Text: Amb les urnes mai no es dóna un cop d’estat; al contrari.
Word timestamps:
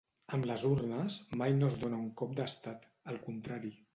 Amb 0.35 0.45
les 0.51 0.63
urnes 0.69 1.17
mai 1.41 1.53
no 1.59 1.69
es 1.73 1.77
dóna 1.85 2.01
un 2.05 2.09
cop 2.21 2.35
d’estat; 2.41 2.87
al 3.13 3.23
contrari. 3.29 3.75